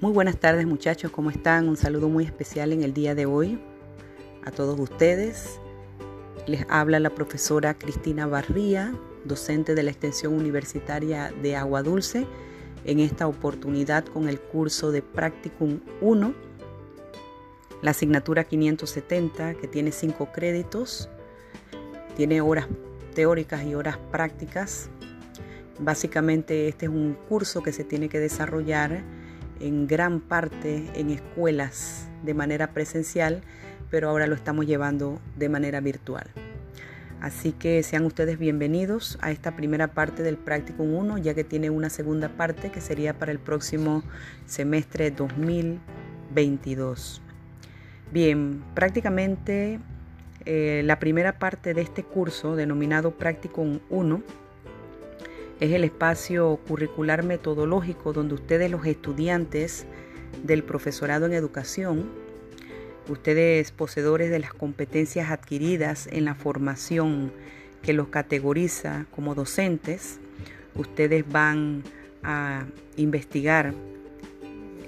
Muy 0.00 0.12
buenas 0.12 0.38
tardes 0.38 0.66
muchachos, 0.66 1.10
¿cómo 1.10 1.28
están? 1.28 1.68
Un 1.68 1.76
saludo 1.76 2.08
muy 2.08 2.24
especial 2.24 2.72
en 2.72 2.82
el 2.82 2.94
día 2.94 3.14
de 3.14 3.26
hoy 3.26 3.60
a 4.46 4.50
todos 4.50 4.80
ustedes. 4.80 5.60
Les 6.46 6.64
habla 6.70 6.98
la 7.00 7.10
profesora 7.10 7.74
Cristina 7.74 8.26
Barría, 8.26 8.94
docente 9.26 9.74
de 9.74 9.82
la 9.82 9.90
extensión 9.90 10.32
universitaria 10.32 11.34
de 11.42 11.54
Agua 11.54 11.82
Dulce, 11.82 12.26
en 12.86 12.98
esta 12.98 13.26
oportunidad 13.26 14.06
con 14.06 14.26
el 14.30 14.40
curso 14.40 14.90
de 14.90 15.02
Practicum 15.02 15.80
1, 16.00 16.34
la 17.82 17.90
asignatura 17.90 18.44
570 18.44 19.52
que 19.52 19.68
tiene 19.68 19.92
cinco 19.92 20.32
créditos, 20.32 21.10
tiene 22.16 22.40
horas 22.40 22.68
teóricas 23.14 23.64
y 23.64 23.74
horas 23.74 23.98
prácticas. 24.10 24.88
Básicamente 25.78 26.68
este 26.68 26.86
es 26.86 26.90
un 26.90 27.18
curso 27.28 27.62
que 27.62 27.72
se 27.72 27.84
tiene 27.84 28.08
que 28.08 28.18
desarrollar 28.18 29.19
en 29.60 29.86
gran 29.86 30.20
parte 30.20 30.90
en 30.94 31.10
escuelas 31.10 32.08
de 32.24 32.34
manera 32.34 32.72
presencial, 32.72 33.42
pero 33.90 34.08
ahora 34.08 34.26
lo 34.26 34.34
estamos 34.34 34.66
llevando 34.66 35.20
de 35.36 35.48
manera 35.48 35.80
virtual. 35.80 36.26
Así 37.20 37.52
que 37.52 37.82
sean 37.82 38.06
ustedes 38.06 38.38
bienvenidos 38.38 39.18
a 39.20 39.30
esta 39.30 39.54
primera 39.54 39.88
parte 39.88 40.22
del 40.22 40.38
Practicum 40.38 40.94
1, 40.94 41.18
ya 41.18 41.34
que 41.34 41.44
tiene 41.44 41.68
una 41.68 41.90
segunda 41.90 42.30
parte 42.30 42.70
que 42.70 42.80
sería 42.80 43.18
para 43.18 43.30
el 43.30 43.38
próximo 43.38 44.02
semestre 44.46 45.10
2022. 45.10 47.20
Bien, 48.10 48.62
prácticamente 48.74 49.80
eh, 50.46 50.80
la 50.86 50.98
primera 50.98 51.38
parte 51.38 51.74
de 51.74 51.82
este 51.82 52.04
curso, 52.04 52.56
denominado 52.56 53.10
Practicum 53.10 53.80
1, 53.90 54.22
es 55.60 55.72
el 55.72 55.84
espacio 55.84 56.58
curricular 56.66 57.22
metodológico 57.22 58.12
donde 58.12 58.34
ustedes 58.34 58.70
los 58.70 58.86
estudiantes 58.86 59.86
del 60.42 60.64
profesorado 60.64 61.26
en 61.26 61.34
educación, 61.34 62.10
ustedes 63.08 63.70
poseedores 63.70 64.30
de 64.30 64.38
las 64.38 64.54
competencias 64.54 65.30
adquiridas 65.30 66.08
en 66.10 66.24
la 66.24 66.34
formación 66.34 67.30
que 67.82 67.92
los 67.92 68.08
categoriza 68.08 69.06
como 69.14 69.34
docentes, 69.34 70.18
ustedes 70.74 71.30
van 71.30 71.82
a 72.22 72.64
investigar 72.96 73.74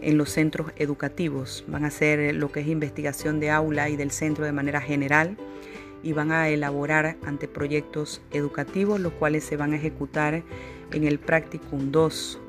en 0.00 0.18
los 0.18 0.30
centros 0.30 0.72
educativos, 0.76 1.64
van 1.68 1.84
a 1.84 1.88
hacer 1.88 2.34
lo 2.34 2.50
que 2.50 2.60
es 2.60 2.66
investigación 2.66 3.40
de 3.40 3.50
aula 3.50 3.88
y 3.90 3.96
del 3.96 4.10
centro 4.10 4.44
de 4.44 4.52
manera 4.52 4.80
general 4.80 5.36
y 6.02 6.12
van 6.12 6.32
a 6.32 6.48
elaborar 6.48 7.16
anteproyectos 7.24 8.22
educativos, 8.30 9.00
los 9.00 9.12
cuales 9.12 9.44
se 9.44 9.56
van 9.56 9.72
a 9.72 9.76
ejecutar 9.76 10.42
en 10.92 11.04
el 11.04 11.18
Practicum 11.18 11.90
2, 11.90 12.40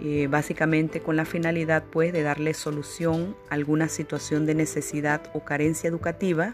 eh, 0.00 0.26
básicamente 0.28 1.00
con 1.00 1.16
la 1.16 1.24
finalidad 1.24 1.84
pues 1.90 2.12
de 2.12 2.22
darle 2.22 2.52
solución 2.54 3.36
a 3.48 3.54
alguna 3.54 3.88
situación 3.88 4.44
de 4.44 4.54
necesidad 4.54 5.22
o 5.34 5.44
carencia 5.44 5.88
educativa 5.88 6.52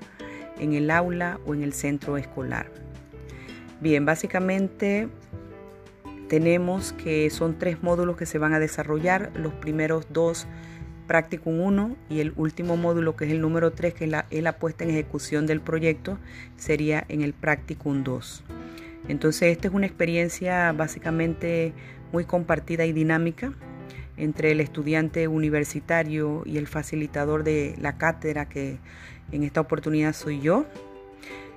en 0.59 0.75
el 0.75 0.91
aula 0.91 1.41
o 1.47 1.55
en 1.55 1.62
el 1.62 1.73
centro 1.73 2.17
escolar. 2.17 2.71
Bien, 3.81 4.05
básicamente 4.05 5.09
tenemos 6.29 6.93
que 6.93 7.29
son 7.31 7.59
tres 7.59 7.83
módulos 7.83 8.17
que 8.17 8.27
se 8.27 8.39
van 8.39 8.53
a 8.53 8.61
desarrollar, 8.61 9.33
los 9.34 9.53
primeros 9.55 10.07
dos 10.11 10.47
Practicum 11.11 11.58
1 11.58 11.97
y 12.08 12.20
el 12.20 12.33
último 12.36 12.77
módulo 12.77 13.16
que 13.16 13.25
es 13.25 13.33
el 13.33 13.41
número 13.41 13.72
3, 13.72 13.94
que 13.94 14.05
es 14.05 14.11
la, 14.12 14.27
es 14.30 14.55
puesta 14.61 14.84
en 14.84 14.91
ejecución 14.91 15.44
del 15.44 15.61
proyecto, 15.61 16.19
sería 16.56 17.05
en 17.08 17.22
el 17.22 17.33
Practicum 17.33 18.05
2. 18.05 18.44
Entonces 19.08 19.50
esta 19.50 19.66
es 19.66 19.75
una 19.75 19.86
experiencia 19.86 20.70
básicamente 20.70 21.72
muy 22.12 22.27
compartida 22.27 22.86
y 22.86 22.92
dinámica 22.92 23.53
entre 24.16 24.53
el 24.53 24.61
estudiante 24.61 25.27
universitario 25.27 26.44
y 26.47 26.59
el 26.59 26.69
facilitador 26.69 27.43
de 27.43 27.75
la 27.81 27.99
cátedra, 27.99 28.49
que 28.49 28.78
en 29.32 29.43
esta 29.43 29.60
oportunidad 29.60 30.12
soy 30.12 30.38
yo, 30.41 30.65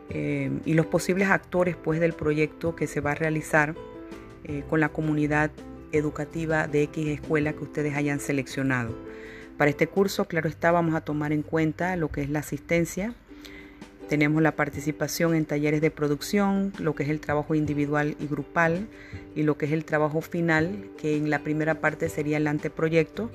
eh, 0.09 0.50
y 0.66 0.74
los 0.74 0.88
posibles 0.88 1.30
actores 1.30 1.75
pues, 1.75 2.00
del 2.00 2.13
proyecto 2.13 2.75
que 2.75 2.88
se 2.88 3.02
va 3.02 3.12
a 3.12 3.16
realizar 3.16 3.75
eh, 4.46 4.63
con 4.68 4.80
la 4.80 4.90
comunidad 4.90 5.52
educativa 5.92 6.66
de 6.66 6.81
X 6.81 7.08
escuela 7.08 7.53
que 7.53 7.63
ustedes 7.63 7.96
hayan 7.96 8.19
seleccionado. 8.19 8.96
Para 9.58 9.69
este 9.69 9.88
curso, 9.88 10.25
claro 10.25 10.50
está, 10.50 10.72
vamos 10.72 10.96
a 10.96 11.02
tomar 11.02 11.31
en 11.31 11.44
cuenta 11.44 11.96
lo 11.96 12.09
que 12.09 12.22
es 12.22 12.30
la 12.30 12.40
asistencia. 12.40 13.14
Tenemos 14.09 14.41
la 14.41 14.56
participación 14.56 15.36
en 15.36 15.46
talleres 15.46 15.80
de 15.80 15.91
producción, 15.91 16.74
lo 16.80 16.96
que 16.96 17.03
es 17.03 17.09
el 17.09 17.19
trabajo 17.19 17.56
individual 17.56 18.16
y 18.19 18.28
grupal 18.28 18.88
y 19.36 19.44
lo 19.44 19.58
que 19.58 19.66
es 19.66 19.72
el 19.72 19.86
trabajo 19.86 20.22
final, 20.22 20.90
que 20.97 21.16
en 21.18 21.30
la 21.30 21.40
primera 21.40 21.75
parte 21.81 22.09
sería 22.09 22.38
el 22.38 22.47
anteproyecto 22.47 23.30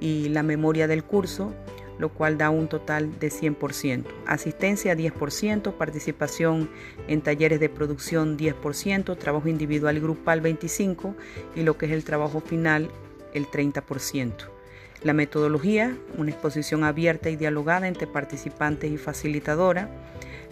y 0.00 0.28
la 0.30 0.42
memoria 0.42 0.88
del 0.88 1.04
curso, 1.04 1.54
lo 1.98 2.08
cual 2.10 2.38
da 2.38 2.50
un 2.50 2.68
total 2.68 3.18
de 3.18 3.28
100%. 3.28 4.04
Asistencia 4.26 4.96
10%, 4.96 5.74
participación 5.74 6.70
en 7.08 7.20
talleres 7.20 7.60
de 7.60 7.68
producción 7.68 8.38
10%, 8.38 9.18
trabajo 9.18 9.48
individual 9.48 9.96
y 9.96 10.00
grupal 10.00 10.42
25% 10.42 11.14
y 11.56 11.62
lo 11.62 11.76
que 11.76 11.86
es 11.86 11.92
el 11.92 12.04
trabajo 12.04 12.40
final 12.40 12.90
el 13.34 13.46
30%. 13.46 14.57
La 15.04 15.12
metodología, 15.12 15.96
una 16.16 16.30
exposición 16.30 16.82
abierta 16.82 17.30
y 17.30 17.36
dialogada 17.36 17.86
entre 17.86 18.08
participantes 18.08 18.90
y 18.90 18.96
facilitadora. 18.96 19.88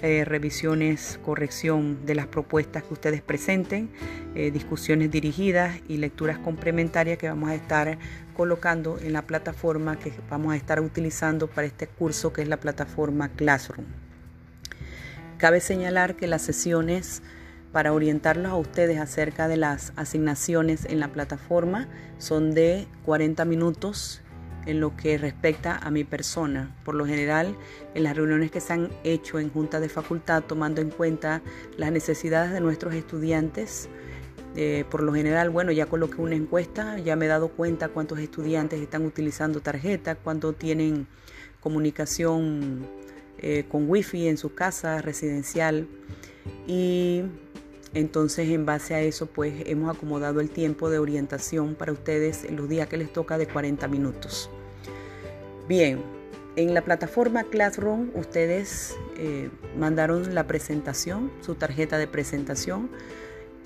Eh, 0.02 0.24
revisiones, 0.24 1.18
corrección 1.24 2.04
de 2.04 2.14
las 2.14 2.26
propuestas 2.26 2.82
que 2.84 2.92
ustedes 2.92 3.22
presenten, 3.22 3.88
eh, 4.34 4.50
discusiones 4.50 5.10
dirigidas 5.10 5.80
y 5.88 5.96
lecturas 5.96 6.38
complementarias 6.38 7.16
que 7.16 7.28
vamos 7.28 7.48
a 7.48 7.54
estar 7.54 7.98
colocando 8.36 8.98
en 9.00 9.14
la 9.14 9.22
plataforma 9.22 9.98
que 9.98 10.12
vamos 10.28 10.52
a 10.52 10.56
estar 10.56 10.80
utilizando 10.80 11.48
para 11.48 11.66
este 11.66 11.86
curso 11.86 12.32
que 12.34 12.42
es 12.42 12.48
la 12.48 12.58
plataforma 12.58 13.30
Classroom. 13.30 13.86
Cabe 15.38 15.60
señalar 15.60 16.14
que 16.14 16.26
las 16.26 16.42
sesiones 16.42 17.22
para 17.72 17.94
orientarlos 17.94 18.52
a 18.52 18.56
ustedes 18.56 18.98
acerca 19.00 19.48
de 19.48 19.56
las 19.56 19.94
asignaciones 19.96 20.84
en 20.84 21.00
la 21.00 21.08
plataforma 21.08 21.88
son 22.18 22.52
de 22.52 22.86
40 23.06 23.44
minutos 23.46 24.20
en 24.66 24.80
lo 24.80 24.96
que 24.96 25.16
respecta 25.18 25.76
a 25.76 25.90
mi 25.90 26.04
persona. 26.04 26.74
Por 26.84 26.94
lo 26.94 27.06
general, 27.06 27.56
en 27.94 28.02
las 28.02 28.16
reuniones 28.16 28.50
que 28.50 28.60
se 28.60 28.72
han 28.72 28.90
hecho 29.04 29.38
en 29.38 29.50
junta 29.50 29.80
de 29.80 29.88
facultad, 29.88 30.42
tomando 30.42 30.80
en 30.80 30.90
cuenta 30.90 31.42
las 31.76 31.92
necesidades 31.92 32.52
de 32.52 32.60
nuestros 32.60 32.94
estudiantes, 32.94 33.88
eh, 34.56 34.84
por 34.90 35.02
lo 35.02 35.12
general, 35.14 35.50
bueno, 35.50 35.72
ya 35.72 35.86
coloqué 35.86 36.20
una 36.20 36.34
encuesta, 36.34 36.98
ya 36.98 37.16
me 37.16 37.26
he 37.26 37.28
dado 37.28 37.48
cuenta 37.48 37.88
cuántos 37.88 38.18
estudiantes 38.18 38.80
están 38.80 39.04
utilizando 39.04 39.60
tarjeta, 39.60 40.14
cuántos 40.14 40.56
tienen 40.56 41.06
comunicación 41.60 42.86
eh, 43.38 43.64
con 43.70 43.88
wifi 43.88 44.28
en 44.28 44.38
su 44.38 44.54
casa 44.54 45.02
residencial 45.02 45.86
y 46.66 47.24
entonces, 47.96 48.50
en 48.50 48.66
base 48.66 48.94
a 48.94 49.00
eso, 49.00 49.26
pues 49.26 49.54
hemos 49.64 49.94
acomodado 49.94 50.40
el 50.40 50.50
tiempo 50.50 50.90
de 50.90 50.98
orientación 50.98 51.74
para 51.74 51.92
ustedes 51.92 52.44
en 52.44 52.56
los 52.56 52.68
días 52.68 52.88
que 52.88 52.98
les 52.98 53.10
toca 53.10 53.38
de 53.38 53.46
40 53.46 53.88
minutos. 53.88 54.50
Bien, 55.68 56.00
en 56.54 56.74
la 56.74 56.82
plataforma 56.82 57.42
Classroom 57.42 58.10
ustedes 58.14 58.96
eh, 59.18 59.50
mandaron 59.76 60.32
la 60.32 60.46
presentación, 60.46 61.32
su 61.40 61.56
tarjeta 61.56 61.98
de 61.98 62.06
presentación. 62.06 62.88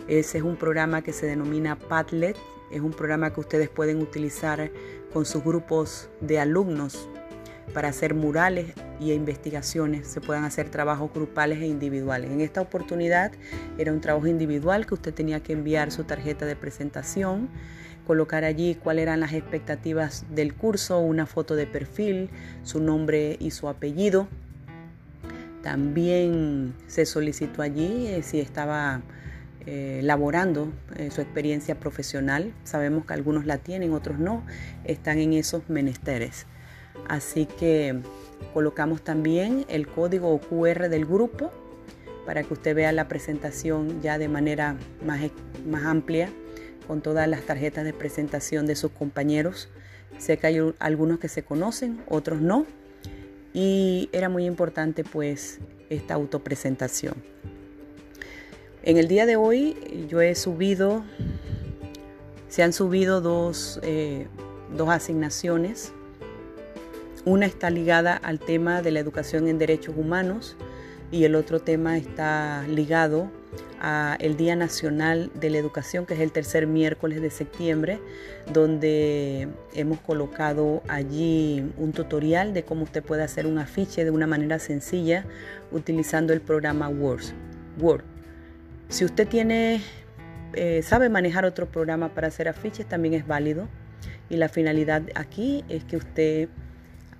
Ese 0.09 0.39
es 0.39 0.45
un 0.45 0.57
programa 0.57 1.03
que 1.03 1.13
se 1.13 1.27
denomina 1.27 1.79
Padlet. 1.79 2.39
Es 2.73 2.81
un 2.81 2.93
programa 2.93 3.35
que 3.35 3.41
ustedes 3.41 3.69
pueden 3.69 4.01
utilizar 4.01 4.71
con 5.13 5.27
sus 5.27 5.45
grupos 5.45 6.09
de 6.23 6.41
alumnos 6.41 7.07
para 7.75 7.89
hacer 7.89 8.15
murales 8.15 8.73
y 8.99 9.13
investigaciones, 9.13 10.09
se 10.09 10.21
puedan 10.21 10.45
hacer 10.45 10.71
trabajos 10.71 11.13
grupales 11.13 11.61
e 11.61 11.67
individuales. 11.67 12.31
En 12.31 12.41
esta 12.41 12.61
oportunidad 12.61 13.33
era 13.79 13.93
un 13.93 14.01
trabajo 14.01 14.27
individual 14.27 14.87
que 14.87 14.95
usted 14.95 15.15
tenía 15.15 15.41
que 15.41 15.53
enviar 15.53 15.93
su 15.93 16.05
tarjeta 16.05 16.47
de 16.47 16.57
presentación, 16.57 17.49
colocar 18.11 18.43
allí 18.43 18.75
cuáles 18.75 19.05
eran 19.05 19.21
las 19.21 19.35
expectativas 19.35 20.27
del 20.35 20.53
curso, 20.53 20.99
una 20.99 21.27
foto 21.27 21.55
de 21.55 21.69
perfil, 21.69 22.29
su 22.65 22.81
nombre 22.81 23.37
y 23.39 23.53
su 23.53 23.69
apellido. 23.69 24.27
También 25.63 26.75
se 26.89 27.07
solicitó 27.07 27.63
allí 27.63 28.09
eh, 28.09 28.25
si 28.25 28.41
estaba 28.41 29.03
eh, 29.65 30.01
laborando 30.03 30.73
eh, 30.97 31.13
su 31.13 31.21
experiencia 31.21 31.79
profesional. 31.79 32.53
Sabemos 32.65 33.07
que 33.07 33.13
algunos 33.15 33.47
la 33.47 33.59
tienen, 33.59 33.93
otros 33.93 34.19
no. 34.19 34.43
Están 34.83 35.21
en 35.21 35.35
esos 35.35 35.71
menesteres. 35.71 36.47
Así 37.09 37.47
que 37.47 38.01
colocamos 38.53 39.05
también 39.05 39.67
el 39.69 39.87
código 39.87 40.41
QR 40.41 40.89
del 40.89 41.07
grupo 41.07 41.53
para 42.27 42.43
que 42.43 42.55
usted 42.55 42.75
vea 42.75 42.91
la 42.91 43.07
presentación 43.07 44.03
ya 44.03 44.19
de 44.19 44.27
manera 44.27 44.75
más, 45.07 45.21
más 45.65 45.85
amplia 45.85 46.29
con 46.91 47.03
todas 47.03 47.29
las 47.29 47.43
tarjetas 47.43 47.85
de 47.85 47.93
presentación 47.93 48.67
de 48.67 48.75
sus 48.75 48.91
compañeros. 48.91 49.69
Sé 50.19 50.39
que 50.39 50.49
hay 50.49 50.75
algunos 50.81 51.21
que 51.21 51.29
se 51.29 51.45
conocen, 51.45 52.01
otros 52.09 52.41
no. 52.41 52.67
Y 53.55 54.09
era 54.11 54.29
muy 54.29 54.45
importante 54.45 55.05
pues 55.05 55.61
esta 55.89 56.15
autopresentación. 56.15 57.15
En 58.83 58.97
el 58.97 59.07
día 59.07 59.25
de 59.25 59.37
hoy 59.37 59.77
yo 60.09 60.21
he 60.21 60.35
subido, 60.35 61.05
se 62.49 62.65
han 62.65 62.73
subido 62.73 63.21
dos 63.21 63.79
eh, 63.85 64.27
dos 64.77 64.89
asignaciones. 64.89 65.93
Una 67.25 67.47
está 67.47 67.71
ligada 67.71 68.17
al 68.17 68.41
tema 68.41 68.83
de 68.83 68.91
la 68.91 68.99
educación 68.99 69.47
en 69.47 69.59
derechos 69.59 69.95
humanos 69.97 70.57
y 71.13 71.23
el 71.23 71.37
otro 71.37 71.61
tema 71.61 71.97
está 71.97 72.67
ligado 72.67 73.31
a 73.81 74.17
el 74.21 74.37
Día 74.37 74.57
Nacional 74.57 75.31
de 75.35 75.51
la 75.51 75.59
Educación, 75.59 76.07
que 76.07 76.15
es 76.15 76.21
el 76.21 76.33
tercer 76.33 76.67
miércoles 76.67 77.21
de 77.23 77.31
septiembre, 77.31 78.01
donde 78.53 79.49
hemos 79.75 80.01
colocado 80.01 80.83
allí 80.89 81.73
un 81.79 81.93
tutorial 81.93 82.53
de 82.53 82.65
cómo 82.65 82.85
usted 82.85 83.03
puede 83.03 83.23
hacer 83.23 83.47
un 83.47 83.59
afiche 83.59 84.05
de 84.05 84.11
una 84.11 84.27
manera 84.27 84.59
sencilla 84.59 85.25
utilizando 85.73 86.33
el 86.33 86.41
programa 86.41 86.89
Word. 86.89 87.25
Word. 87.79 88.05
Si 88.89 89.05
usted 89.05 89.27
tiene, 89.27 89.81
eh, 90.53 90.83
sabe 90.83 91.09
manejar 91.09 91.45
otro 91.45 91.67
programa 91.67 92.15
para 92.15 92.29
hacer 92.29 92.49
afiches, 92.49 92.87
también 92.87 93.15
es 93.15 93.27
válido. 93.27 93.69
Y 94.29 94.37
la 94.37 94.49
finalidad 94.49 95.03
aquí 95.15 95.65
es 95.69 95.85
que 95.85 95.97
usted 95.97 96.49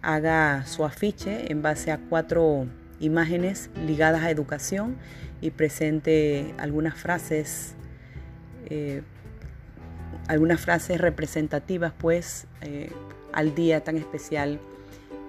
haga 0.03 0.65
su 0.67 0.85
afiche 0.85 1.51
en 1.51 1.63
base 1.63 1.91
a 1.91 1.99
cuatro 1.99 2.67
imágenes 3.01 3.71
ligadas 3.87 4.23
a 4.23 4.31
educación 4.31 4.97
y 5.41 5.51
presente 5.51 6.55
algunas 6.59 6.95
frases, 6.95 7.75
eh, 8.67 9.03
algunas 10.29 10.61
frases 10.61 11.01
representativas 11.01 11.93
pues 11.99 12.47
eh, 12.61 12.91
al 13.33 13.55
día 13.55 13.83
tan 13.83 13.97
especial 13.97 14.61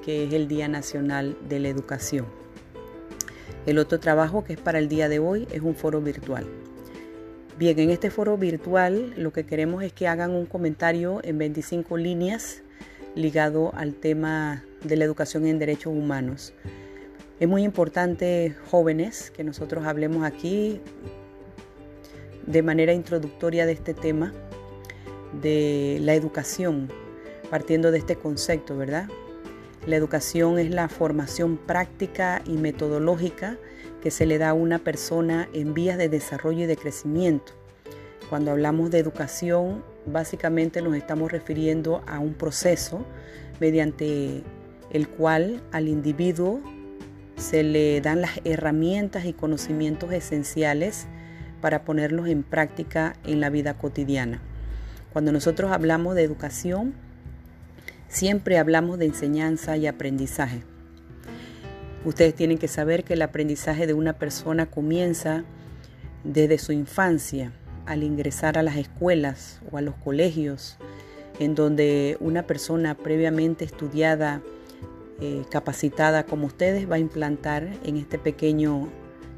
que 0.03 0.25
es 0.25 0.33
el 0.33 0.47
Día 0.47 0.67
Nacional 0.67 1.37
de 1.47 1.59
la 1.59 1.69
Educación. 1.69 2.25
El 3.65 3.77
otro 3.77 3.99
trabajo 3.99 4.43
que 4.43 4.53
es 4.53 4.59
para 4.59 4.79
el 4.79 4.89
día 4.89 5.07
de 5.07 5.19
hoy 5.19 5.47
es 5.51 5.61
un 5.61 5.75
foro 5.75 6.01
virtual. 6.01 6.47
Bien, 7.59 7.77
en 7.77 7.91
este 7.91 8.09
foro 8.09 8.37
virtual 8.37 9.13
lo 9.17 9.31
que 9.31 9.45
queremos 9.45 9.83
es 9.83 9.93
que 9.93 10.07
hagan 10.07 10.31
un 10.31 10.47
comentario 10.47 11.19
en 11.23 11.37
25 11.37 11.95
líneas 11.97 12.63
ligado 13.13 13.71
al 13.75 13.93
tema 13.93 14.63
de 14.83 14.95
la 14.95 15.05
educación 15.05 15.45
en 15.45 15.59
derechos 15.59 15.93
humanos. 15.93 16.53
Es 17.41 17.47
muy 17.47 17.63
importante, 17.63 18.55
jóvenes, 18.69 19.31
que 19.31 19.43
nosotros 19.43 19.87
hablemos 19.87 20.23
aquí 20.23 20.79
de 22.45 22.61
manera 22.61 22.93
introductoria 22.93 23.65
de 23.65 23.71
este 23.71 23.95
tema, 23.95 24.31
de 25.41 25.97
la 26.01 26.13
educación, 26.13 26.89
partiendo 27.49 27.89
de 27.89 27.97
este 27.97 28.15
concepto, 28.15 28.77
¿verdad? 28.77 29.07
La 29.87 29.95
educación 29.95 30.59
es 30.59 30.69
la 30.69 30.87
formación 30.87 31.57
práctica 31.57 32.43
y 32.45 32.57
metodológica 32.57 33.57
que 34.03 34.11
se 34.11 34.27
le 34.27 34.37
da 34.37 34.49
a 34.49 34.53
una 34.53 34.77
persona 34.77 35.49
en 35.51 35.73
vías 35.73 35.97
de 35.97 36.09
desarrollo 36.09 36.65
y 36.65 36.67
de 36.67 36.77
crecimiento. 36.77 37.53
Cuando 38.29 38.51
hablamos 38.51 38.91
de 38.91 38.99
educación, 38.99 39.83
básicamente 40.05 40.79
nos 40.83 40.95
estamos 40.95 41.31
refiriendo 41.31 42.03
a 42.05 42.19
un 42.19 42.35
proceso 42.35 43.03
mediante 43.59 44.43
el 44.91 45.09
cual 45.09 45.63
al 45.71 45.87
individuo 45.87 46.61
se 47.41 47.63
le 47.63 47.99
dan 48.01 48.21
las 48.21 48.39
herramientas 48.45 49.25
y 49.25 49.33
conocimientos 49.33 50.13
esenciales 50.13 51.07
para 51.59 51.83
ponerlos 51.83 52.27
en 52.27 52.43
práctica 52.43 53.15
en 53.25 53.41
la 53.41 53.49
vida 53.49 53.73
cotidiana. 53.73 54.41
Cuando 55.11 55.31
nosotros 55.31 55.71
hablamos 55.71 56.15
de 56.15 56.23
educación, 56.23 56.93
siempre 58.07 58.57
hablamos 58.57 58.99
de 58.99 59.05
enseñanza 59.05 59.75
y 59.75 59.87
aprendizaje. 59.87 60.63
Ustedes 62.05 62.35
tienen 62.35 62.57
que 62.57 62.67
saber 62.67 63.03
que 63.03 63.13
el 63.13 63.21
aprendizaje 63.21 63.87
de 63.87 63.93
una 63.93 64.13
persona 64.13 64.67
comienza 64.67 65.43
desde 66.23 66.57
su 66.57 66.71
infancia, 66.71 67.51
al 67.85 68.03
ingresar 68.03 68.57
a 68.57 68.63
las 68.63 68.77
escuelas 68.77 69.59
o 69.71 69.77
a 69.77 69.81
los 69.81 69.95
colegios, 69.95 70.77
en 71.39 71.55
donde 71.55 72.17
una 72.19 72.43
persona 72.43 72.95
previamente 72.95 73.65
estudiada 73.65 74.41
eh, 75.21 75.43
capacitada 75.51 76.25
como 76.25 76.47
ustedes 76.47 76.89
va 76.89 76.95
a 76.95 76.99
implantar 76.99 77.69
en 77.83 77.97
este 77.97 78.17
pequeño 78.17 78.89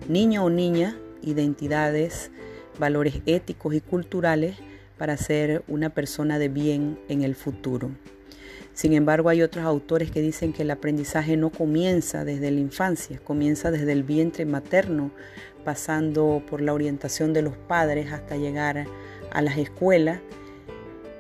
niño 0.08 0.46
o 0.46 0.50
niña 0.50 0.98
identidades, 1.22 2.32
valores 2.80 3.22
éticos 3.26 3.74
y 3.74 3.82
culturales 3.82 4.56
para 4.98 5.18
ser 5.18 5.64
una 5.68 5.90
persona 5.90 6.40
de 6.40 6.50
bien 6.50 7.00
en 7.10 7.22
el 7.22 7.36
futuro. 7.36 7.92
Sin 8.74 8.94
embargo, 8.94 9.30
hay 9.30 9.42
otros 9.42 9.66
autores 9.66 10.10
que 10.10 10.22
dicen 10.22 10.54
que 10.54 10.64
el 10.64 10.72
aprendizaje 10.72 11.38
no 11.38 11.52
comienza 11.52 12.26
desde 12.26 12.50
la 12.50 12.60
infancia, 12.60 13.20
comienza 13.24 13.70
desde 13.70 13.92
el 13.92 14.04
vientre 14.04 14.46
materno, 14.46 15.12
pasando 15.64 16.42
por 16.50 16.62
la 16.62 16.74
orientación 16.74 17.34
de 17.34 17.42
los 17.42 17.56
padres 17.56 18.12
hasta 18.12 18.36
llegar 18.36 18.86
a 19.32 19.42
las 19.42 19.58
escuelas 19.58 20.20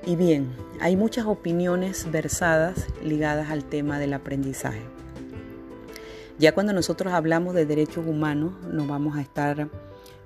y 0.06 0.16
bien, 0.16 0.52
hay 0.82 0.96
muchas 0.98 1.26
opiniones 1.26 2.12
versadas 2.12 2.88
ligadas 3.04 3.50
al 3.50 3.64
tema 3.64 4.00
del 4.00 4.14
aprendizaje. 4.14 4.82
Ya 6.40 6.54
cuando 6.54 6.74
nosotros 6.74 7.14
hablamos 7.14 7.54
de 7.54 7.66
derechos 7.66 8.06
humanos, 8.06 8.54
nos 8.70 8.88
vamos 8.88 9.16
a 9.16 9.22
estar 9.22 9.70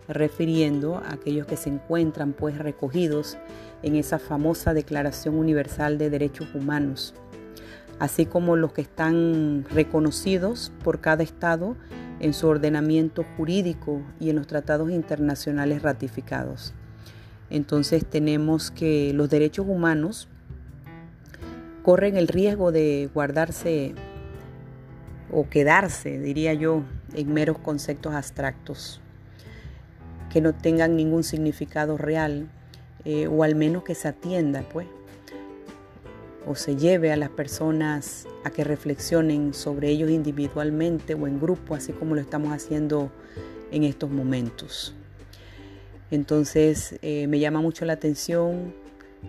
refiriendo 0.07 0.97
a 0.97 1.13
aquellos 1.13 1.45
que 1.45 1.57
se 1.57 1.69
encuentran 1.69 2.33
pues 2.33 2.57
recogidos 2.57 3.37
en 3.83 3.95
esa 3.95 4.17
famosa 4.17 4.73
Declaración 4.73 5.35
Universal 5.35 5.97
de 5.97 6.09
Derechos 6.09 6.47
Humanos, 6.55 7.13
así 7.99 8.25
como 8.25 8.55
los 8.55 8.73
que 8.73 8.81
están 8.81 9.65
reconocidos 9.69 10.71
por 10.83 11.01
cada 11.01 11.23
Estado 11.23 11.75
en 12.19 12.33
su 12.33 12.47
ordenamiento 12.47 13.23
jurídico 13.35 14.01
y 14.19 14.31
en 14.31 14.37
los 14.37 14.47
tratados 14.47 14.89
internacionales 14.89 15.83
ratificados. 15.83 16.73
Entonces 17.49 18.05
tenemos 18.05 18.71
que 18.71 19.13
los 19.13 19.29
derechos 19.29 19.65
humanos 19.67 20.27
corren 21.83 22.17
el 22.17 22.27
riesgo 22.27 22.71
de 22.71 23.09
guardarse 23.13 23.95
o 25.31 25.49
quedarse, 25.49 26.19
diría 26.19 26.53
yo, 26.53 26.83
en 27.13 27.33
meros 27.33 27.57
conceptos 27.59 28.13
abstractos, 28.13 29.01
que 30.29 30.41
no 30.41 30.53
tengan 30.53 30.95
ningún 30.95 31.23
significado 31.23 31.97
real, 31.97 32.49
eh, 33.05 33.27
o 33.27 33.43
al 33.43 33.55
menos 33.55 33.83
que 33.83 33.95
se 33.95 34.09
atienda, 34.09 34.63
pues, 34.71 34.87
o 36.45 36.55
se 36.55 36.75
lleve 36.75 37.11
a 37.11 37.17
las 37.17 37.29
personas 37.29 38.25
a 38.43 38.49
que 38.49 38.63
reflexionen 38.63 39.53
sobre 39.53 39.89
ellos 39.89 40.09
individualmente 40.09 41.13
o 41.13 41.27
en 41.27 41.39
grupo, 41.39 41.75
así 41.75 41.91
como 41.91 42.15
lo 42.15 42.21
estamos 42.21 42.51
haciendo 42.51 43.11
en 43.71 43.83
estos 43.83 44.09
momentos. 44.09 44.95
Entonces 46.11 46.97
eh, 47.01 47.27
me 47.27 47.39
llama 47.39 47.61
mucho 47.61 47.85
la 47.85 47.93
atención, 47.93 48.73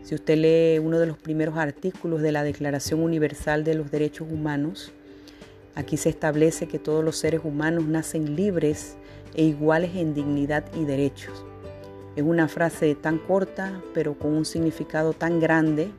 si 0.03 0.15
usted 0.15 0.37
lee 0.37 0.79
uno 0.79 0.99
de 0.99 1.07
los 1.07 1.19
primeros 1.19 1.57
artículos 1.57 2.23
de 2.23 2.33
la 2.33 2.45
Declaración 2.45 3.01
Universal 3.01 3.65
de 3.65 3.75
los 3.75 3.91
Derechos 3.91 4.29
Humanos, 4.31 4.93
aquí 5.75 5.97
se 5.97 6.09
establece 6.09 6.69
que 6.69 6.79
todos 6.79 7.05
los 7.05 7.17
seres 7.17 7.41
humanos 7.43 7.85
nacen 7.87 8.37
libres 8.37 8.97
e 9.35 9.45
iguales 9.45 9.97
en 9.97 10.15
dignidad 10.15 10.65
y 10.75 10.85
derechos. 10.85 11.45
Es 12.17 12.23
una 12.23 12.49
frase 12.49 12.95
tan 12.95 13.19
corta, 13.19 13.81
pero 13.95 14.19
con 14.19 14.33
un 14.33 14.45
significado 14.45 15.13
tan 15.13 15.41
grande. 15.41 15.91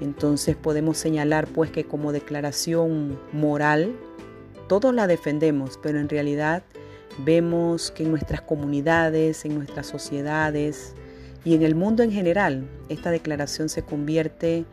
Entonces 0.00 0.56
podemos 0.56 0.98
señalar 0.98 1.46
pues 1.46 1.70
que 1.70 1.84
como 1.84 2.12
declaración 2.12 3.18
moral, 3.32 3.96
todos 4.68 4.94
la 4.94 5.06
defendemos, 5.06 5.78
pero 5.82 5.98
en 5.98 6.08
realidad 6.08 6.64
Vemos 7.18 7.90
que 7.90 8.02
en 8.02 8.10
nuestras 8.10 8.42
comunidades, 8.42 9.44
en 9.44 9.54
nuestras 9.54 9.86
sociedades 9.86 10.94
y 11.44 11.54
en 11.54 11.62
el 11.62 11.74
mundo 11.74 12.02
en 12.02 12.12
general, 12.12 12.68
esta 12.88 13.10
declaración 13.10 13.68
se 13.68 13.82
convierte 13.82 14.64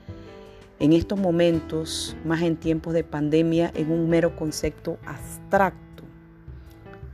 en 0.79 0.91
estos 0.91 1.17
momentos, 1.17 2.17
más 2.25 2.41
en 2.41 2.57
tiempos 2.57 2.93
de 2.93 3.05
pandemia, 3.05 3.71
en 3.75 3.91
un 3.91 4.09
mero 4.09 4.35
concepto 4.35 4.97
abstracto, 5.05 6.03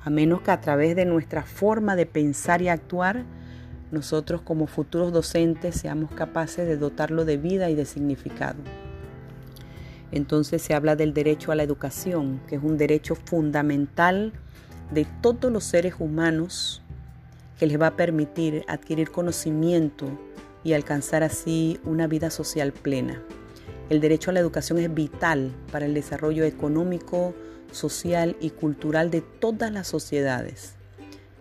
a 0.04 0.10
menos 0.10 0.42
que 0.42 0.50
a 0.50 0.62
través 0.62 0.96
de 0.96 1.06
nuestra 1.06 1.44
forma 1.44 1.96
de 1.96 2.08
pensar 2.08 2.64
y 2.64 2.70
actuar, 2.70 3.26
nosotros 3.92 4.42
como 4.42 4.66
futuros 4.66 5.12
docentes 5.12 5.76
seamos 5.76 6.12
capaces 6.12 6.68
de 6.68 6.78
dotarlo 6.78 7.26
de 7.26 7.38
vida 7.38 7.70
y 7.70 7.76
de 7.76 7.86
significado. 7.86 8.60
Entonces 10.12 10.62
se 10.64 10.74
habla 10.74 10.96
del 10.96 11.14
derecho 11.14 11.52
a 11.52 11.56
la 11.56 11.64
educación, 11.64 12.42
que 12.48 12.56
es 12.56 12.64
un 12.64 12.78
derecho 12.78 13.14
fundamental 13.14 14.34
de 14.92 15.06
todos 15.22 15.52
los 15.52 15.64
seres 15.64 15.96
humanos 16.00 16.82
que 17.60 17.68
les 17.68 17.80
va 17.80 17.88
a 17.88 17.96
permitir 17.96 18.64
adquirir 18.68 19.12
conocimiento 19.12 20.08
y 20.64 20.74
alcanzar 20.74 21.24
así 21.24 21.80
una 21.84 22.08
vida 22.08 22.30
social 22.32 22.72
plena. 22.72 23.22
El 23.90 24.02
derecho 24.02 24.30
a 24.30 24.34
la 24.34 24.40
educación 24.40 24.80
es 24.80 24.94
vital 24.94 25.52
para 25.72 25.86
el 25.86 25.94
desarrollo 25.94 26.44
económico, 26.44 27.34
social 27.72 28.36
y 28.40 28.52
cultural 28.52 29.12
de 29.12 29.22
todas 29.22 29.72
las 29.72 29.88
sociedades. 29.88 30.76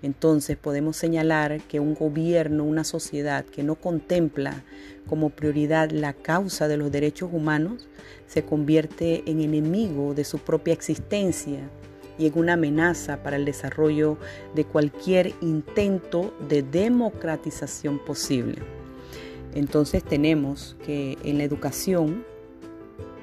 Entonces 0.03 0.57
podemos 0.57 0.97
señalar 0.97 1.61
que 1.63 1.81
un 1.81 1.95
gobierno, 1.95 2.65
una 2.65 2.85
sociedad 2.85 3.45
que 3.45 3.63
no 3.63 3.75
contempla 3.75 4.63
como 5.09 5.31
prioridad 5.31 5.91
la 5.91 6.13
causa 6.13 6.69
de 6.69 6.77
los 6.77 6.93
derechos 6.93 7.31
humanos, 7.33 7.89
se 8.27 8.45
convierte 8.45 9.25
en 9.27 9.41
enemigo 9.41 10.15
de 10.15 10.25
su 10.25 10.39
propia 10.39 10.75
existencia 10.75 11.61
y 12.19 12.27
en 12.27 12.39
una 12.39 12.55
amenaza 12.55 13.23
para 13.23 13.37
el 13.37 13.45
desarrollo 13.45 14.19
de 14.55 14.65
cualquier 14.65 15.35
intento 15.41 16.35
de 16.49 16.63
democratización 16.63 17.99
posible. 17.99 18.57
Entonces 19.55 20.05
tenemos 20.05 20.77
que 20.85 21.17
en 21.25 21.39
la 21.39 21.45
educación, 21.45 22.25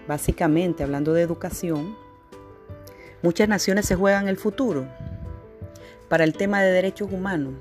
básicamente 0.07 0.83
hablando 0.83 1.13
de 1.13 1.21
educación, 1.21 1.95
muchas 3.21 3.47
naciones 3.47 3.85
se 3.85 3.95
juegan 3.95 4.27
el 4.27 4.37
futuro 4.37 4.85
para 6.09 6.23
el 6.23 6.33
tema 6.33 6.61
de 6.61 6.71
derechos 6.71 7.11
humanos. 7.11 7.53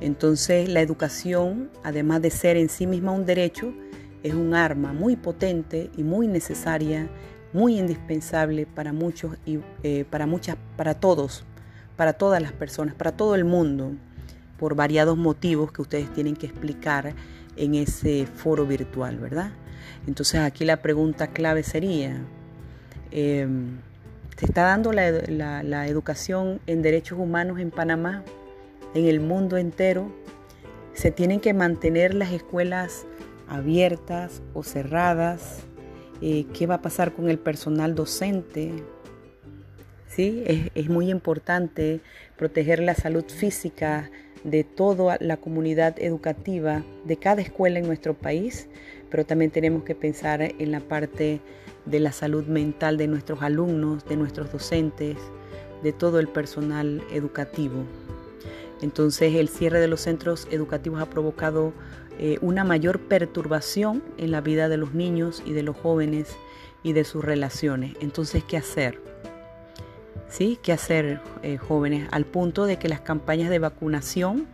Entonces 0.00 0.68
la 0.68 0.80
educación, 0.80 1.70
además 1.84 2.22
de 2.22 2.30
ser 2.30 2.56
en 2.56 2.68
sí 2.68 2.86
misma 2.86 3.12
un 3.12 3.24
derecho, 3.24 3.72
es 4.22 4.34
un 4.34 4.54
arma 4.54 4.92
muy 4.92 5.16
potente 5.16 5.90
y 5.96 6.02
muy 6.02 6.26
necesaria, 6.26 7.08
muy 7.52 7.78
indispensable 7.78 8.66
para 8.66 8.92
muchos 8.92 9.36
y 9.44 9.60
eh, 9.82 10.04
para 10.08 10.26
muchas, 10.26 10.56
para 10.76 10.94
todos, 10.94 11.44
para 11.96 12.14
todas 12.14 12.40
las 12.40 12.52
personas, 12.52 12.94
para 12.94 13.12
todo 13.12 13.34
el 13.34 13.44
mundo, 13.44 13.92
por 14.58 14.74
variados 14.74 15.16
motivos 15.16 15.72
que 15.72 15.82
ustedes 15.82 16.12
tienen 16.12 16.36
que 16.36 16.46
explicar 16.46 17.14
en 17.56 17.74
ese 17.74 18.26
foro 18.26 18.66
virtual, 18.66 19.18
¿verdad? 19.18 19.52
Entonces 20.06 20.40
aquí 20.40 20.64
la 20.64 20.78
pregunta 20.78 21.28
clave 21.28 21.62
sería, 21.62 22.16
em, 23.10 23.78
¿se 24.36 24.46
está 24.46 24.62
dando 24.62 24.92
la 24.92 25.86
educación 25.86 26.60
en 26.66 26.82
derechos 26.82 27.18
humanos 27.18 27.58
en 27.58 27.70
Panamá, 27.70 28.24
en 28.94 29.06
el 29.06 29.20
mundo 29.20 29.56
entero? 29.56 30.10
¿Se 30.94 31.10
tienen 31.10 31.40
que 31.40 31.54
mantener 31.54 32.14
las 32.14 32.32
escuelas 32.32 33.06
abiertas 33.48 34.42
o 34.54 34.62
cerradas? 34.62 35.64
Eh, 36.22 36.46
¿Qué 36.54 36.66
va 36.66 36.76
a 36.76 36.82
pasar 36.82 37.12
con 37.12 37.28
el 37.28 37.38
personal 37.38 37.96
docente? 37.96 38.72
¿Sí? 40.06 40.44
Es, 40.46 40.70
es 40.74 40.88
muy 40.88 41.10
importante 41.10 42.00
proteger 42.36 42.78
la 42.78 42.94
salud 42.94 43.24
física 43.24 44.08
de 44.44 44.62
toda 44.62 45.16
la 45.20 45.36
comunidad 45.36 45.98
educativa 45.98 46.84
de 47.04 47.16
cada 47.16 47.42
escuela 47.42 47.80
en 47.80 47.86
nuestro 47.86 48.14
país, 48.14 48.68
pero 49.10 49.26
también 49.26 49.50
tenemos 49.50 49.82
que 49.82 49.96
pensar 49.96 50.42
en 50.42 50.70
la 50.70 50.80
parte 50.80 51.40
de 51.86 52.00
la 52.00 52.12
salud 52.12 52.46
mental 52.46 52.98
de 52.98 53.08
nuestros 53.08 53.42
alumnos, 53.42 54.04
de 54.06 54.16
nuestros 54.16 54.52
docentes, 54.52 55.16
de 55.82 55.92
todo 55.92 56.20
el 56.20 56.28
personal 56.28 57.02
educativo. 57.12 57.84
Entonces 58.82 59.34
el 59.34 59.48
cierre 59.48 59.80
de 59.80 59.88
los 59.88 60.00
centros 60.00 60.46
educativos 60.50 61.00
ha 61.00 61.06
provocado 61.06 61.72
eh, 62.18 62.38
una 62.40 62.64
mayor 62.64 63.00
perturbación 63.00 64.02
en 64.18 64.30
la 64.30 64.40
vida 64.40 64.68
de 64.68 64.76
los 64.76 64.92
niños 64.94 65.42
y 65.46 65.52
de 65.52 65.62
los 65.62 65.76
jóvenes 65.76 66.36
y 66.82 66.92
de 66.92 67.04
sus 67.04 67.24
relaciones. 67.24 67.94
Entonces, 68.00 68.44
¿qué 68.44 68.56
hacer? 68.56 69.00
¿Sí? 70.28 70.58
¿Qué 70.62 70.72
hacer, 70.72 71.20
eh, 71.42 71.56
jóvenes? 71.56 72.08
Al 72.10 72.24
punto 72.24 72.66
de 72.66 72.78
que 72.78 72.88
las 72.88 73.00
campañas 73.00 73.50
de 73.50 73.58
vacunación 73.58 74.46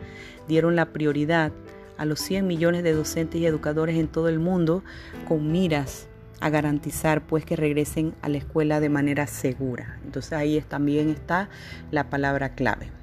dieron 0.46 0.76
la 0.76 0.86
prioridad 0.86 1.52
a 1.96 2.04
los 2.04 2.20
100 2.20 2.46
millones 2.46 2.82
de 2.84 2.92
docentes 2.92 3.40
y 3.40 3.46
educadores 3.46 3.96
en 3.96 4.08
todo 4.08 4.28
el 4.28 4.38
mundo 4.38 4.84
con 5.26 5.50
miras 5.50 6.06
a 6.40 6.50
garantizar 6.50 7.26
pues 7.26 7.44
que 7.44 7.56
regresen 7.56 8.14
a 8.22 8.28
la 8.28 8.38
escuela 8.38 8.80
de 8.80 8.88
manera 8.88 9.26
segura. 9.26 9.98
Entonces 10.04 10.32
ahí 10.32 10.60
también 10.60 11.10
está 11.10 11.48
la 11.90 12.08
palabra 12.08 12.54
clave. 12.54 12.97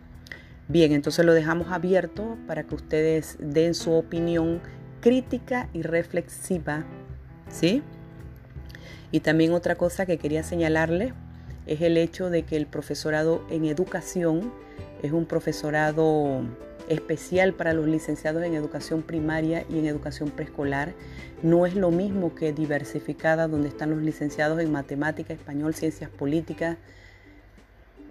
Bien, 0.67 0.93
entonces 0.93 1.24
lo 1.25 1.34
dejamos 1.34 1.72
abierto 1.72 2.38
para 2.48 2.63
que 2.63 2.74
ustedes 2.74 3.38
den 3.39 3.75
su 3.75 3.91
opinión 3.91 4.62
crítica 5.00 5.69
y 5.74 5.84
reflexiva, 5.84 6.84
¿sí? 7.50 7.84
Y 9.12 9.19
también 9.19 9.53
otra 9.53 9.75
cosa 9.75 10.07
que 10.07 10.17
quería 10.17 10.41
señalarle 10.41 11.13
es 11.67 11.81
el 11.81 11.98
hecho 11.98 12.31
de 12.31 12.43
que 12.43 12.57
el 12.57 12.65
profesorado 12.65 13.45
en 13.51 13.65
educación 13.65 14.51
es 15.03 15.12
un 15.12 15.25
profesorado 15.25 16.41
especial 16.89 17.53
para 17.53 17.74
los 17.74 17.88
licenciados 17.88 18.43
en 18.43 18.55
educación 18.55 19.03
primaria 19.03 19.65
y 19.69 19.77
en 19.77 19.86
educación 19.86 20.29
preescolar. 20.29 20.93
No 21.43 21.65
es 21.65 21.75
lo 21.75 21.91
mismo 21.91 22.34
que 22.34 22.53
diversificada, 22.53 23.48
donde 23.48 23.69
están 23.69 23.91
los 23.91 24.01
licenciados 24.01 24.60
en 24.60 24.72
matemática, 24.72 25.34
español, 25.34 25.75
ciencias 25.75 26.10
políticas, 26.10 26.77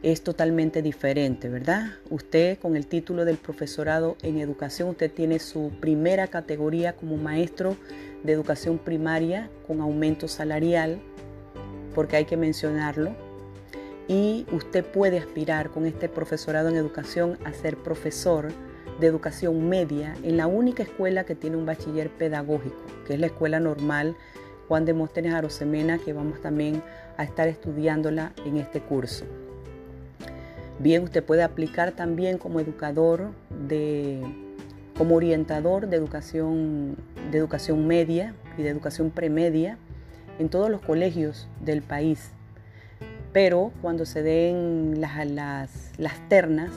es 0.04 0.23
totalmente 0.23 0.82
diferente, 0.82 1.49
¿verdad? 1.49 1.87
Usted 2.11 2.58
con 2.58 2.76
el 2.76 2.87
título 2.87 3.25
del 3.25 3.38
profesorado 3.38 4.18
en 4.20 4.38
educación, 4.38 4.90
usted 4.90 5.11
tiene 5.11 5.38
su 5.38 5.73
primera 5.80 6.26
categoría 6.26 6.92
como 6.92 7.16
maestro 7.16 7.78
de 8.23 8.34
educación 8.34 8.76
primaria 8.76 9.49
con 9.66 9.80
aumento 9.80 10.28
salarial, 10.28 11.00
porque 11.94 12.16
hay 12.16 12.26
que 12.26 12.37
mencionarlo. 12.37 13.16
Y 14.06 14.44
usted 14.52 14.84
puede 14.84 15.18
aspirar 15.18 15.70
con 15.70 15.87
este 15.87 16.11
profesorado 16.11 16.68
en 16.68 16.76
educación 16.76 17.38
a 17.42 17.54
ser 17.54 17.78
profesor 17.78 18.52
de 19.00 19.06
educación 19.06 19.70
media 19.70 20.14
en 20.23 20.37
la 20.37 20.46
única 20.46 20.82
escuela 20.82 21.25
que 21.25 21.34
tiene 21.34 21.56
un 21.56 21.64
bachiller 21.64 22.11
pedagógico, 22.11 22.76
que 23.06 23.14
es 23.14 23.20
la 23.20 23.26
Escuela 23.26 23.58
Normal 23.58 24.18
Juan 24.68 24.84
de 24.84 24.92
Móstenes 24.92 25.32
Arosemena, 25.32 25.99
que 25.99 26.12
vamos 26.12 26.42
también 26.42 26.82
a 27.16 27.25
estar 27.25 27.49
estudiándola 27.49 28.34
en 28.44 28.58
este 28.58 28.82
curso. 28.82 29.25
Bien, 30.85 31.03
usted 31.03 31.25
puede 31.25 31.43
aplicar 31.43 31.93
también 31.93 32.37
como 32.37 32.61
educador 32.61 33.31
de 33.67 34.21
como 34.99 35.14
orientador 35.14 35.88
de 35.88 35.97
educación 35.97 36.99
de 37.33 37.38
educación 37.38 37.87
media 37.87 38.35
y 38.59 38.64
de 38.64 38.69
educación 38.69 39.11
premedia 39.11 39.79
en 40.38 40.50
todos 40.50 40.69
los 40.69 40.83
colegios 40.83 41.49
del 41.64 41.81
país. 41.81 42.33
Pero 43.33 43.73
cuando 43.81 44.05
se 44.05 44.23
den 44.23 45.00
las, 45.00 45.95
las, 45.97 46.29
ternas, 46.29 46.71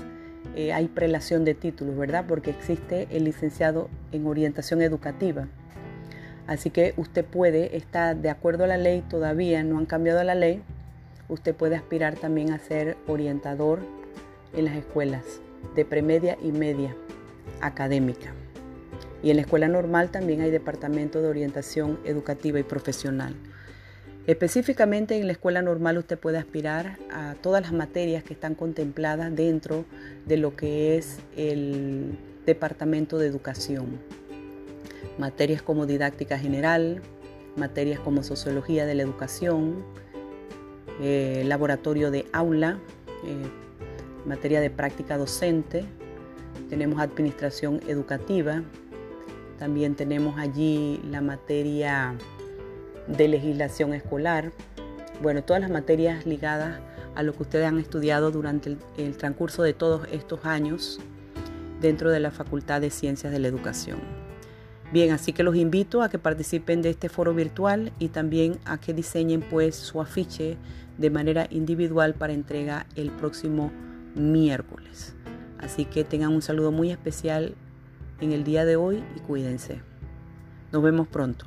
eh, 0.56 0.72
hay 0.72 0.88
prelación 0.88 1.44
de 1.44 1.54
títulos, 1.54 1.98
¿verdad? 1.98 2.24
Porque 2.30 2.50
existe 2.50 3.10
el 3.12 3.26
licenciado 3.26 3.90
en 4.14 4.26
orientación 4.26 4.82
educativa. 4.82 5.50
Así 6.48 6.70
que 6.70 6.94
usted 6.96 7.26
puede 7.26 7.76
estar 7.76 8.16
de 8.16 8.30
acuerdo 8.30 8.64
a 8.64 8.68
la 8.68 8.78
ley, 8.78 9.04
todavía 9.10 9.64
no 9.64 9.78
han 9.78 9.86
cambiado 9.86 10.24
la 10.24 10.34
ley, 10.34 10.62
usted 11.28 11.54
puede 11.54 11.76
aspirar 11.76 12.16
también 12.16 12.54
a 12.54 12.58
ser 12.58 12.96
orientador 13.06 13.97
en 14.58 14.66
las 14.66 14.76
escuelas 14.76 15.24
de 15.76 15.86
premedia 15.86 16.38
y 16.44 16.52
media 16.52 16.96
académica. 17.62 18.34
Y 19.24 19.30
en 19.30 19.38
la 19.38 19.44
escuela 19.44 19.68
normal 19.68 20.12
también 20.12 20.42
hay 20.42 20.52
departamento 20.52 21.22
de 21.22 21.28
orientación 21.28 22.00
educativa 22.04 22.60
y 22.60 22.64
profesional. 22.64 23.36
Específicamente 24.26 25.18
en 25.18 25.26
la 25.26 25.32
escuela 25.32 25.62
normal 25.62 25.98
usted 25.98 26.20
puede 26.20 26.38
aspirar 26.38 26.98
a 27.12 27.36
todas 27.36 27.62
las 27.62 27.72
materias 27.72 28.24
que 28.24 28.34
están 28.34 28.56
contempladas 28.56 29.34
dentro 29.34 29.86
de 30.26 30.38
lo 30.38 30.56
que 30.56 30.98
es 30.98 31.20
el 31.38 32.18
departamento 32.46 33.18
de 33.18 33.28
educación. 33.28 34.00
Materias 35.18 35.62
como 35.62 35.86
didáctica 35.86 36.38
general, 36.38 37.02
materias 37.56 38.00
como 38.02 38.22
sociología 38.22 38.86
de 38.86 38.96
la 38.96 39.04
educación, 39.04 39.84
eh, 41.00 41.44
laboratorio 41.46 42.12
de 42.12 42.26
aula, 42.34 42.80
eh, 43.24 43.67
materia 44.28 44.60
de 44.60 44.70
práctica 44.70 45.18
docente, 45.18 45.86
tenemos 46.70 47.00
administración 47.00 47.80
educativa, 47.88 48.62
también 49.58 49.96
tenemos 49.96 50.38
allí 50.38 51.00
la 51.10 51.22
materia 51.22 52.16
de 53.08 53.28
legislación 53.28 53.94
escolar, 53.94 54.52
bueno, 55.22 55.44
todas 55.44 55.62
las 55.62 55.72
materias 55.72 56.26
ligadas 56.26 56.80
a 57.16 57.24
lo 57.24 57.34
que 57.34 57.44
ustedes 57.44 57.66
han 57.66 57.80
estudiado 57.80 58.30
durante 58.30 58.78
el, 58.98 59.18
transcurso 59.18 59.64
de 59.64 59.74
todos 59.74 60.08
estos 60.12 60.46
años 60.46 61.00
dentro 61.82 62.12
de 62.12 62.20
la 62.20 62.30
Facultad 62.30 62.82
de 62.82 62.92
Ciencias 62.92 63.32
de 63.32 63.40
la 63.40 63.48
Educación. 63.48 64.00
Bien, 64.92 65.12
así 65.12 65.34
que 65.34 65.44
los 65.44 65.56
invito 65.56 66.02
a 66.02 66.10
que 66.10 66.20
participen 66.20 66.82
de 66.82 66.92
este 66.92 67.10
foro 67.10 67.34
virtual 67.34 67.92
y 67.98 68.10
también 68.10 68.60
a 68.66 68.78
que 68.78 68.94
diseñen 68.94 69.42
pues 69.42 69.76
su 69.76 70.00
afiche 70.00 70.58
de 70.98 71.10
manera 71.10 71.48
individual 71.50 72.14
para 72.14 72.34
entrega 72.34 72.86
el 72.96 73.12
próximo 73.12 73.72
miércoles. 74.18 75.16
Así 75.60 75.86
que 75.86 76.04
tengan 76.04 76.34
un 76.34 76.42
saludo 76.42 76.72
muy 76.72 76.92
especial 76.92 77.56
en 78.20 78.32
el 78.32 78.44
día 78.44 78.66
de 78.66 78.76
hoy 78.76 79.04
y 79.16 79.20
cuídense. 79.20 79.82
Nos 80.72 80.84
vemos 80.84 81.08
pronto. 81.08 81.46